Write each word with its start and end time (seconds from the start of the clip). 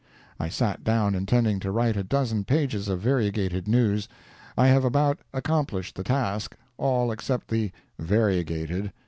I 0.39 0.49
sat 0.49 0.83
down 0.83 1.13
intending 1.13 1.59
to 1.59 1.69
write 1.69 1.95
a 1.95 2.03
dozen 2.03 2.43
pages 2.43 2.87
of 2.87 3.01
variegated 3.01 3.67
news. 3.67 4.07
I 4.57 4.65
have 4.65 4.83
about 4.83 5.19
accomplished 5.31 5.93
the 5.93 6.03
task—all 6.03 7.11
except 7.11 7.49
the 7.49 7.71
"variegated." 7.99 8.93